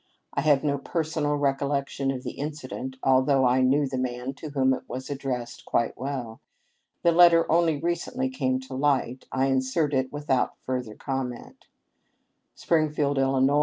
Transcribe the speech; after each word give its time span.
I 0.33 0.41
have 0.41 0.63
no 0.63 0.79
personal 0.79 1.35
recollection 1.35 2.09
of 2.09 2.23
the 2.23 2.31
incident, 2.31 2.95
although 3.03 3.45
I 3.45 3.61
knew 3.61 3.85
the 3.85 3.99
man 3.99 4.33
to 4.33 4.49
whom 4.49 4.73
it 4.73 4.81
was 4.87 5.11
addressed 5.11 5.63
quite 5.63 5.95
well. 5.95 6.41
The 7.03 7.11
letter 7.11 7.45
only 7.51 7.77
recently 7.77 8.27
came 8.27 8.59
to 8.61 8.73
light. 8.73 9.25
I 9.31 9.45
insert 9.45 9.93
it 9.93 10.11
without 10.11 10.55
further 10.65 10.95
comment. 10.95 11.67
[Private.]" 11.67 12.55
Springfield, 12.55 13.19
III. 13.19 13.53